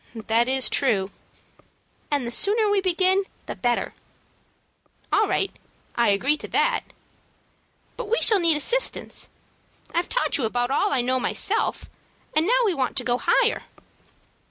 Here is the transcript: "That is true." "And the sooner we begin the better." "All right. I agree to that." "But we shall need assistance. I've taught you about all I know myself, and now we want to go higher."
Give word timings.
"That 0.15 0.49
is 0.49 0.67
true." 0.67 1.11
"And 2.09 2.25
the 2.25 2.31
sooner 2.31 2.67
we 2.71 2.81
begin 2.81 3.25
the 3.45 3.55
better." 3.55 3.93
"All 5.13 5.27
right. 5.27 5.51
I 5.95 6.09
agree 6.09 6.37
to 6.37 6.47
that." 6.47 6.85
"But 7.97 8.09
we 8.09 8.19
shall 8.19 8.39
need 8.39 8.57
assistance. 8.57 9.29
I've 9.93 10.09
taught 10.09 10.39
you 10.39 10.45
about 10.45 10.71
all 10.71 10.91
I 10.91 11.01
know 11.01 11.19
myself, 11.19 11.87
and 12.35 12.47
now 12.47 12.61
we 12.65 12.73
want 12.73 12.97
to 12.97 13.03
go 13.03 13.19
higher." 13.19 13.65